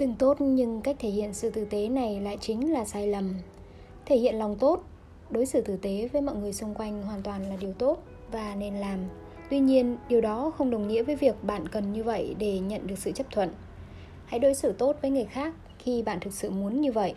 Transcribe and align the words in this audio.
Từng 0.00 0.14
tốt 0.18 0.36
nhưng 0.40 0.80
cách 0.80 0.96
thể 0.98 1.08
hiện 1.08 1.34
sự 1.34 1.50
tử 1.50 1.64
tế 1.64 1.88
này 1.88 2.20
lại 2.20 2.38
chính 2.40 2.72
là 2.72 2.84
sai 2.84 3.06
lầm. 3.06 3.34
Thể 4.06 4.16
hiện 4.16 4.38
lòng 4.38 4.56
tốt, 4.56 4.82
đối 5.30 5.46
xử 5.46 5.60
tử 5.60 5.76
tế 5.76 6.08
với 6.12 6.22
mọi 6.22 6.36
người 6.36 6.52
xung 6.52 6.74
quanh 6.74 7.02
hoàn 7.02 7.22
toàn 7.22 7.42
là 7.48 7.56
điều 7.60 7.72
tốt 7.72 8.02
và 8.32 8.54
nên 8.54 8.74
làm. 8.74 8.98
Tuy 9.50 9.60
nhiên, 9.60 9.96
điều 10.08 10.20
đó 10.20 10.52
không 10.58 10.70
đồng 10.70 10.88
nghĩa 10.88 11.02
với 11.02 11.16
việc 11.16 11.44
bạn 11.44 11.68
cần 11.68 11.92
như 11.92 12.02
vậy 12.02 12.34
để 12.38 12.58
nhận 12.58 12.86
được 12.86 12.98
sự 12.98 13.12
chấp 13.12 13.26
thuận. 13.30 13.50
Hãy 14.26 14.40
đối 14.40 14.54
xử 14.54 14.72
tốt 14.72 14.96
với 15.02 15.10
người 15.10 15.24
khác 15.24 15.54
khi 15.78 16.02
bạn 16.02 16.20
thực 16.20 16.32
sự 16.32 16.50
muốn 16.50 16.80
như 16.80 16.92
vậy. 16.92 17.14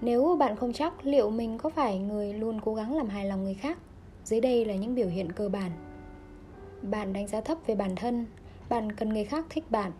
Nếu 0.00 0.36
bạn 0.38 0.56
không 0.56 0.72
chắc 0.72 1.06
liệu 1.06 1.30
mình 1.30 1.58
có 1.58 1.70
phải 1.70 1.98
người 1.98 2.32
luôn 2.32 2.60
cố 2.64 2.74
gắng 2.74 2.96
làm 2.96 3.08
hài 3.08 3.24
lòng 3.24 3.44
người 3.44 3.54
khác, 3.54 3.78
dưới 4.24 4.40
đây 4.40 4.64
là 4.64 4.74
những 4.74 4.94
biểu 4.94 5.08
hiện 5.08 5.32
cơ 5.32 5.48
bản. 5.48 5.70
Bạn 6.82 7.12
đánh 7.12 7.26
giá 7.26 7.40
thấp 7.40 7.58
về 7.66 7.74
bản 7.74 7.96
thân, 7.96 8.26
bạn 8.68 8.92
cần 8.92 9.08
người 9.08 9.24
khác 9.24 9.46
thích 9.50 9.70
bạn 9.70 9.92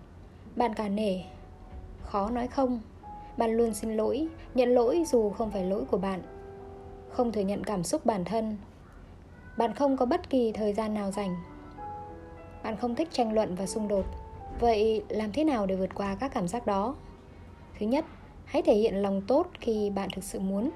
bạn 0.57 0.75
cả 0.75 0.89
nể. 0.89 1.21
Khó 2.03 2.31
nói 2.31 2.47
không. 2.47 2.81
Bạn 3.37 3.57
luôn 3.57 3.75
xin 3.75 3.97
lỗi 3.97 4.29
Nhận 4.55 4.69
lỗi 4.69 5.05
dù 5.07 5.31
không 5.31 5.51
phải 5.51 5.65
lỗi 5.65 5.85
của 5.91 5.99
bạn. 5.99 6.23
Không 7.11 7.33
thừa 7.33 7.41
nhận 7.41 7.65
cảm 7.65 7.85
xúc 7.85 8.07
bản 8.07 8.25
thân. 8.25 8.57
Bạn 9.57 9.75
không 9.75 9.97
có 9.97 10.07
bất 10.07 10.31
kỳ 10.31 10.53
thời 10.53 10.73
gian 10.73 10.95
nào 10.95 11.11
dành. 11.11 11.37
Bạn 12.63 12.77
không 12.77 12.95
thích 12.95 13.09
tranh 13.11 13.33
luận 13.33 13.55
và 13.55 13.67
xung 13.67 13.89
đột. 13.89 14.05
Vậy 14.61 15.05
làm 15.09 15.33
thế 15.33 15.45
nào 15.45 15.67
để 15.67 15.75
vượt 15.75 15.95
qua 15.95 16.15
các 16.21 16.35
cảm 16.35 16.49
giác 16.49 16.67
đó? 16.67 16.97
Thứ 17.79 17.87
nhất, 17.87 18.05
hãy 18.45 18.63
thể 18.63 18.75
hiện 18.75 19.03
lòng 19.03 19.23
tốt 19.27 19.47
khi 19.61 19.91
bạn 19.91 20.09
thực 20.15 20.25
sự 20.25 20.41
muốn. 20.41 20.71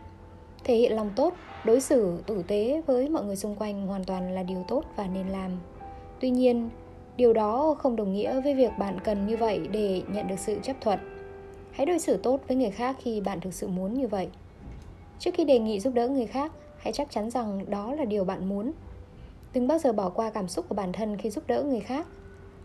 Thể 0.65 0.74
hiện 0.77 0.97
lòng 0.97 1.10
tốt, 1.16 1.35
đối 1.65 1.80
xử 1.80 2.23
tử 2.27 2.43
tế 2.43 2.83
với 2.87 3.09
mọi 3.09 3.24
người 3.24 3.37
xung 3.37 3.57
quanh 3.57 3.87
hoàn 3.87 4.05
toàn 4.05 4.35
là 4.35 4.43
điều 4.43 4.65
tốt 4.69 4.85
và 4.97 5.07
nên 5.07 5.29
làm. 5.29 5.51
Tuy 6.21 6.30
nhiên, 6.30 6.71
điều 7.19 7.33
đó 7.33 7.75
không 7.79 7.97
đồng 7.97 8.13
nghĩa 8.13 8.41
với 8.41 8.55
việc 8.55 8.71
bạn 8.79 8.99
cần 9.05 9.27
như 9.27 9.37
vậy 9.37 9.69
để 9.71 10.03
nhận 10.13 10.29
được 10.29 10.39
sự 10.39 10.59
chấp 10.63 10.77
thuận. 10.81 10.99
Hãy 11.73 11.87
đối 11.87 11.99
xử 11.99 12.17
tốt 12.17 12.41
với 12.49 12.57
người 12.57 12.71
khác 12.71 12.97
khi 13.03 13.21
bạn 13.21 13.41
thực 13.41 13.55
sự 13.55 13.69
muốn 13.69 13.95
như 13.95 14.09
vậy. 14.09 14.29
Trước 15.19 15.30
khi 15.35 15.45
đề 15.45 15.59
nghị 15.59 15.80
giúp 15.80 15.95
đỡ 15.95 16.09
người 16.09 16.27
khác, 16.27 16.52
hãy 16.79 16.93
chắc 16.93 17.10
chắn 17.10 17.30
rằng 17.30 17.71
đó 17.71 17.95
là 17.95 18.05
điều 18.05 18.25
bạn 18.25 18.49
muốn. 18.49 18.73
Đừng 19.52 19.69
bao 19.69 19.79
giờ 19.79 19.93
bỏ 19.93 20.09
qua 20.09 20.30
cảm 20.30 20.49
xúc 20.49 20.65
của 20.69 20.75
bản 20.75 20.93
thân 20.93 21.16
khi 21.16 21.30
giúp 21.30 21.45
đỡ 21.47 21.63
người 21.63 21.80
khác. 21.80 22.07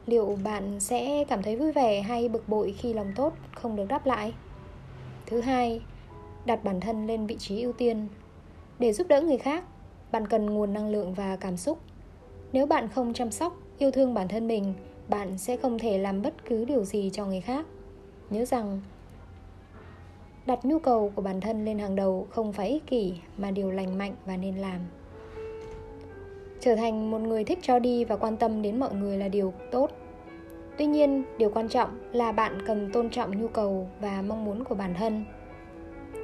Liệu 0.05 0.37
bạn 0.43 0.79
sẽ 0.79 1.25
cảm 1.27 1.43
thấy 1.43 1.55
vui 1.55 1.71
vẻ 1.71 2.01
hay 2.01 2.29
bực 2.29 2.49
bội 2.49 2.75
khi 2.77 2.93
lòng 2.93 3.13
tốt 3.15 3.33
không 3.55 3.75
được 3.75 3.85
đáp 3.87 4.05
lại? 4.05 4.33
Thứ 5.25 5.41
hai, 5.41 5.81
đặt 6.45 6.63
bản 6.63 6.79
thân 6.79 7.07
lên 7.07 7.27
vị 7.27 7.35
trí 7.39 7.61
ưu 7.61 7.73
tiên. 7.73 8.07
Để 8.79 8.93
giúp 8.93 9.07
đỡ 9.07 9.21
người 9.21 9.37
khác, 9.37 9.63
bạn 10.11 10.27
cần 10.27 10.45
nguồn 10.45 10.73
năng 10.73 10.89
lượng 10.89 11.13
và 11.13 11.35
cảm 11.35 11.57
xúc. 11.57 11.79
Nếu 12.51 12.65
bạn 12.65 12.89
không 12.89 13.13
chăm 13.13 13.31
sóc 13.31 13.62
yêu 13.77 13.91
thương 13.91 14.13
bản 14.13 14.27
thân 14.27 14.47
mình, 14.47 14.73
bạn 15.09 15.37
sẽ 15.37 15.57
không 15.57 15.79
thể 15.79 15.97
làm 15.97 16.21
bất 16.21 16.45
cứ 16.45 16.65
điều 16.65 16.83
gì 16.83 17.09
cho 17.13 17.25
người 17.25 17.41
khác. 17.41 17.65
Nhớ 18.29 18.45
rằng, 18.45 18.81
đặt 20.45 20.65
nhu 20.65 20.79
cầu 20.79 21.11
của 21.15 21.21
bản 21.21 21.41
thân 21.41 21.65
lên 21.65 21.79
hàng 21.79 21.95
đầu 21.95 22.27
không 22.29 22.53
phải 22.53 22.69
ích 22.69 22.87
kỷ 22.87 23.13
mà 23.37 23.51
điều 23.51 23.71
lành 23.71 23.97
mạnh 23.97 24.15
và 24.25 24.37
nên 24.37 24.57
làm. 24.57 24.79
Trở 26.59 26.75
thành 26.75 27.11
một 27.11 27.19
người 27.19 27.43
thích 27.43 27.59
cho 27.61 27.79
đi 27.79 28.05
và 28.05 28.17
quan 28.17 28.37
tâm 28.37 28.61
đến 28.61 28.79
mọi 28.79 28.93
người 28.93 29.17
là 29.17 29.27
điều 29.27 29.53
tốt. 29.71 29.91
Tuy 30.77 30.85
nhiên, 30.85 31.23
điều 31.37 31.49
quan 31.49 31.69
trọng 31.69 31.89
là 32.11 32.31
bạn 32.31 32.61
cần 32.67 32.91
tôn 32.91 33.09
trọng 33.09 33.41
nhu 33.41 33.47
cầu 33.47 33.87
và 34.01 34.21
mong 34.21 34.45
muốn 34.45 34.63
của 34.63 34.75
bản 34.75 34.93
thân. 34.93 35.25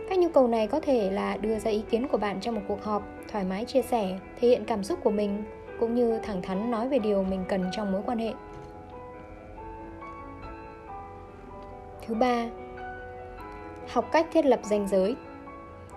Các 0.09 0.19
nhu 0.19 0.29
cầu 0.29 0.47
này 0.47 0.67
có 0.67 0.79
thể 0.79 1.11
là 1.11 1.37
đưa 1.37 1.59
ra 1.59 1.71
ý 1.71 1.83
kiến 1.89 2.07
của 2.07 2.17
bạn 2.17 2.39
trong 2.41 2.55
một 2.55 2.61
cuộc 2.67 2.83
họp, 2.83 3.03
thoải 3.31 3.43
mái 3.43 3.65
chia 3.65 3.81
sẻ, 3.81 4.19
thể 4.39 4.47
hiện 4.47 4.65
cảm 4.65 4.83
xúc 4.83 4.99
của 5.03 5.11
mình 5.11 5.43
cũng 5.79 5.95
như 5.95 6.19
thẳng 6.23 6.41
thắn 6.41 6.71
nói 6.71 6.89
về 6.89 6.99
điều 6.99 7.23
mình 7.23 7.45
cần 7.49 7.65
trong 7.71 7.91
mối 7.91 8.01
quan 8.05 8.17
hệ. 8.17 8.33
Thứ 12.07 12.15
ba, 12.15 12.49
học 13.89 14.05
cách 14.11 14.27
thiết 14.31 14.45
lập 14.45 14.59
ranh 14.63 14.87
giới. 14.87 15.15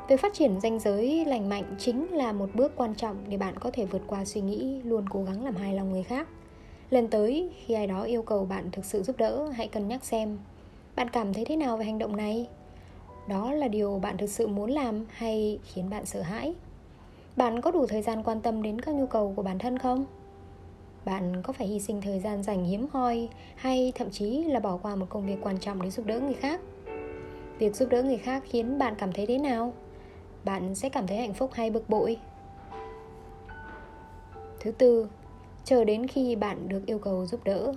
Việc 0.09 0.21
phát 0.21 0.35
triển 0.35 0.61
ranh 0.61 0.79
giới 0.79 1.25
lành 1.25 1.49
mạnh 1.49 1.75
chính 1.79 2.07
là 2.07 2.33
một 2.33 2.49
bước 2.55 2.73
quan 2.77 2.95
trọng 2.95 3.17
để 3.29 3.37
bạn 3.37 3.55
có 3.59 3.71
thể 3.71 3.85
vượt 3.85 4.03
qua 4.07 4.25
suy 4.25 4.41
nghĩ, 4.41 4.81
luôn 4.85 5.05
cố 5.11 5.23
gắng 5.23 5.45
làm 5.45 5.57
hài 5.57 5.75
lòng 5.75 5.91
người 5.91 6.03
khác. 6.03 6.29
Lần 6.91 7.09
tới, 7.09 7.51
khi 7.67 7.75
ai 7.75 7.87
đó 7.87 8.03
yêu 8.03 8.23
cầu 8.23 8.45
bạn 8.45 8.71
thực 8.73 8.85
sự 8.85 9.03
giúp 9.03 9.17
đỡ, 9.17 9.49
hãy 9.49 9.69
cân 9.69 9.89
nhắc 9.89 10.05
xem, 10.05 10.39
bạn 10.97 11.11
cảm 11.11 11.35
thấy 11.35 11.45
thế 11.45 11.57
nào 11.57 11.77
về 11.77 11.85
hành 11.85 11.99
động 11.99 12.17
này? 12.17 12.49
Đó 13.29 13.53
là 13.53 13.69
điều 13.69 13.99
bạn 14.03 14.17
thực 14.17 14.31
sự 14.31 14.47
muốn 14.47 14.71
làm 14.71 15.05
hay 15.11 15.59
khiến 15.65 15.91
bạn 15.91 16.07
sợ 16.07 16.23
hãi? 16.23 16.55
Bạn 17.37 17.61
có 17.61 17.71
đủ 17.71 17.87
thời 17.87 18.03
gian 18.03 18.23
quan 18.23 18.41
tâm 18.41 18.63
đến 18.63 18.81
các 18.81 18.95
nhu 18.95 19.07
cầu 19.07 19.33
của 19.37 19.43
bản 19.43 19.59
thân 19.59 19.79
không? 19.79 20.05
Bạn 21.05 21.43
có 21.43 21.53
phải 21.53 21.67
hy 21.67 21.81
sinh 21.81 22.01
thời 22.01 22.21
gian 22.21 22.43
dành 22.43 22.65
hiếm 22.65 22.87
hoi 22.93 23.29
hay 23.57 23.93
thậm 23.95 24.11
chí 24.11 24.45
là 24.45 24.61
bỏ 24.61 24.77
qua 24.77 24.97
một 24.97 25.07
công 25.09 25.27
việc 25.27 25.37
quan 25.43 25.59
trọng 25.59 25.83
để 25.83 25.91
giúp 25.91 26.07
đỡ 26.07 26.21
người 26.21 26.35
khác? 26.35 26.61
Việc 27.59 27.77
giúp 27.77 27.89
đỡ 27.89 28.03
người 28.03 28.19
khác 28.19 28.43
khiến 28.47 28.79
bạn 28.79 28.95
cảm 28.99 29.13
thấy 29.13 29.27
thế 29.27 29.39
nào? 29.39 29.73
Bạn 30.45 30.75
sẽ 30.75 30.89
cảm 30.89 31.07
thấy 31.07 31.17
hạnh 31.17 31.35
phúc 31.35 31.51
hay 31.53 31.71
bực 31.71 31.89
bội? 31.89 32.17
Thứ 34.61 34.73
tư, 34.73 35.09
chờ 35.65 35.85
đến 35.85 36.07
khi 36.07 36.37
bạn 36.37 36.69
được 36.69 36.87
yêu 36.87 36.99
cầu 36.99 37.27
giúp 37.27 37.45
đỡ. 37.45 37.73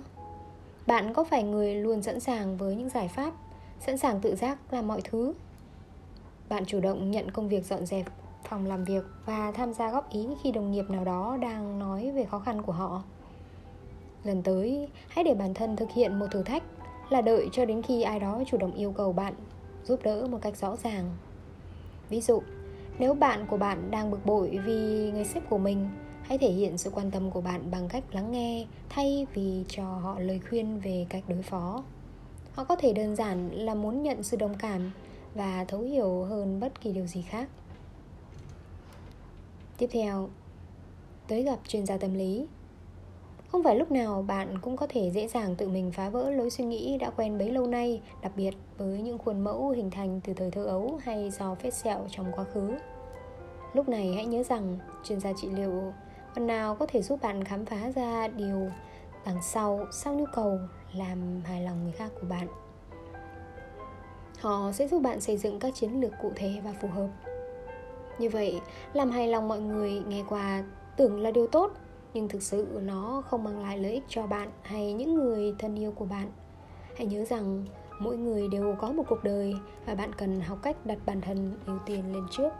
Bạn 0.86 1.14
có 1.14 1.24
phải 1.24 1.42
người 1.42 1.74
luôn 1.74 2.02
sẵn 2.02 2.20
sàng 2.20 2.56
với 2.56 2.76
những 2.76 2.88
giải 2.88 3.08
pháp, 3.08 3.32
sẵn 3.80 3.98
sàng 3.98 4.20
tự 4.20 4.34
giác 4.34 4.58
làm 4.70 4.88
mọi 4.88 5.00
thứ? 5.04 5.34
Bạn 6.48 6.64
chủ 6.64 6.80
động 6.80 7.10
nhận 7.10 7.30
công 7.30 7.48
việc 7.48 7.64
dọn 7.64 7.86
dẹp 7.86 8.06
phòng 8.48 8.66
làm 8.66 8.84
việc 8.84 9.04
và 9.26 9.52
tham 9.52 9.72
gia 9.72 9.90
góp 9.90 10.10
ý 10.10 10.26
khi 10.42 10.52
đồng 10.52 10.70
nghiệp 10.70 10.90
nào 10.90 11.04
đó 11.04 11.36
đang 11.40 11.78
nói 11.78 12.10
về 12.10 12.24
khó 12.24 12.38
khăn 12.38 12.62
của 12.62 12.72
họ. 12.72 13.02
Lần 14.24 14.42
tới, 14.42 14.88
hãy 15.08 15.24
để 15.24 15.34
bản 15.34 15.54
thân 15.54 15.76
thực 15.76 15.90
hiện 15.90 16.18
một 16.18 16.26
thử 16.30 16.42
thách 16.42 16.62
là 17.08 17.20
đợi 17.20 17.48
cho 17.52 17.64
đến 17.64 17.82
khi 17.82 18.02
ai 18.02 18.20
đó 18.20 18.42
chủ 18.46 18.56
động 18.56 18.72
yêu 18.72 18.92
cầu 18.92 19.12
bạn 19.12 19.34
giúp 19.84 20.00
đỡ 20.02 20.26
một 20.30 20.38
cách 20.42 20.56
rõ 20.56 20.76
ràng. 20.76 21.10
Ví 22.08 22.20
dụ, 22.20 22.42
nếu 22.98 23.14
bạn 23.14 23.46
của 23.46 23.56
bạn 23.56 23.90
đang 23.90 24.10
bực 24.10 24.26
bội 24.26 24.58
vì 24.64 25.10
người 25.12 25.24
sếp 25.24 25.48
của 25.50 25.58
mình, 25.58 25.88
hãy 26.22 26.38
thể 26.38 26.50
hiện 26.50 26.78
sự 26.78 26.90
quan 26.90 27.10
tâm 27.10 27.30
của 27.30 27.40
bạn 27.40 27.70
bằng 27.70 27.88
cách 27.88 28.04
lắng 28.12 28.32
nghe 28.32 28.66
thay 28.88 29.26
vì 29.34 29.64
cho 29.68 29.84
họ 29.84 30.18
lời 30.18 30.40
khuyên 30.48 30.80
về 30.80 31.06
cách 31.08 31.24
đối 31.28 31.42
phó. 31.42 31.82
Họ 32.52 32.64
có 32.64 32.76
thể 32.76 32.92
đơn 32.92 33.16
giản 33.16 33.50
là 33.50 33.74
muốn 33.74 34.02
nhận 34.02 34.22
sự 34.22 34.36
đồng 34.36 34.54
cảm 34.58 34.90
và 35.34 35.64
thấu 35.68 35.80
hiểu 35.80 36.24
hơn 36.24 36.60
bất 36.60 36.80
kỳ 36.80 36.92
điều 36.92 37.06
gì 37.06 37.22
khác. 37.22 37.48
Tiếp 39.78 39.88
theo, 39.92 40.28
tới 41.28 41.42
gặp 41.42 41.58
chuyên 41.68 41.86
gia 41.86 41.96
tâm 41.96 42.14
lý. 42.14 42.46
Không 43.48 43.62
phải 43.62 43.76
lúc 43.76 43.90
nào 43.90 44.22
bạn 44.22 44.58
cũng 44.60 44.76
có 44.76 44.86
thể 44.90 45.10
dễ 45.10 45.28
dàng 45.28 45.56
tự 45.56 45.68
mình 45.68 45.92
phá 45.92 46.08
vỡ 46.08 46.30
lối 46.30 46.50
suy 46.50 46.64
nghĩ 46.64 46.98
đã 46.98 47.10
quen 47.10 47.38
bấy 47.38 47.50
lâu 47.50 47.66
nay, 47.66 48.00
đặc 48.22 48.32
biệt 48.36 48.54
với 48.78 49.02
những 49.02 49.18
khuôn 49.18 49.40
mẫu 49.40 49.70
hình 49.70 49.90
thành 49.90 50.20
từ 50.24 50.34
thời 50.34 50.50
thơ 50.50 50.64
ấu 50.64 50.98
hay 51.02 51.30
do 51.30 51.56
vết 51.62 51.74
sẹo 51.74 52.06
trong 52.10 52.32
quá 52.36 52.44
khứ. 52.44 52.72
Lúc 53.72 53.88
này 53.88 54.12
hãy 54.14 54.26
nhớ 54.26 54.42
rằng 54.42 54.78
chuyên 55.04 55.20
gia 55.20 55.32
trị 55.36 55.48
liệu 55.48 55.92
phần 56.34 56.46
nào 56.46 56.74
có 56.74 56.86
thể 56.86 57.02
giúp 57.02 57.20
bạn 57.22 57.44
khám 57.44 57.64
phá 57.64 57.90
ra 57.94 58.28
điều 58.28 58.70
đằng 59.24 59.42
sau 59.42 59.86
sau 59.92 60.14
nhu 60.14 60.24
cầu 60.34 60.58
làm 60.92 61.42
hài 61.44 61.62
lòng 61.62 61.84
người 61.84 61.92
khác 61.92 62.12
của 62.20 62.26
bạn. 62.26 62.48
Họ 64.40 64.72
sẽ 64.72 64.88
giúp 64.88 65.02
bạn 65.02 65.20
xây 65.20 65.36
dựng 65.36 65.58
các 65.58 65.74
chiến 65.74 66.00
lược 66.00 66.12
cụ 66.22 66.32
thể 66.36 66.60
và 66.64 66.74
phù 66.80 66.88
hợp 66.88 67.08
như 68.18 68.28
vậy, 68.28 68.60
làm 68.92 69.10
hài 69.10 69.28
lòng 69.28 69.48
mọi 69.48 69.60
người 69.60 70.02
nghe 70.08 70.24
qua 70.28 70.64
tưởng 70.96 71.20
là 71.20 71.30
điều 71.30 71.46
tốt 71.46 71.72
Nhưng 72.14 72.28
thực 72.28 72.42
sự 72.42 72.80
nó 72.82 73.22
không 73.26 73.44
mang 73.44 73.62
lại 73.62 73.78
lợi 73.78 73.92
ích 73.92 74.04
cho 74.08 74.26
bạn 74.26 74.50
hay 74.62 74.92
những 74.92 75.14
người 75.14 75.54
thân 75.58 75.78
yêu 75.78 75.92
của 75.92 76.04
bạn. 76.04 76.30
Hãy 76.96 77.06
nhớ 77.06 77.24
rằng 77.24 77.64
mỗi 78.00 78.16
người 78.16 78.48
đều 78.48 78.74
có 78.78 78.92
một 78.92 79.02
cuộc 79.08 79.24
đời 79.24 79.54
Và 79.86 79.94
bạn 79.94 80.12
cần 80.12 80.40
học 80.40 80.58
cách 80.62 80.86
đặt 80.86 80.98
bản 81.06 81.20
thân 81.20 81.52
ưu 81.66 81.78
tiên 81.86 82.12
lên 82.12 82.26
trước. 82.30 82.50